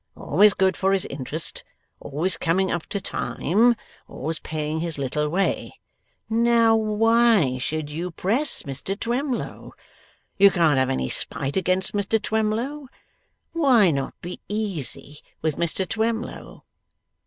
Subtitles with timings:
[0.17, 1.63] Always good for his interest,
[1.99, 3.75] always coming up to time,
[4.07, 5.79] always paying his little way.
[6.27, 9.73] Now, why should you press Mr Twemlow?
[10.39, 12.87] You can't have any spite against Mr Twemlow!
[13.51, 16.63] Why not be easy with Mr Twemlow?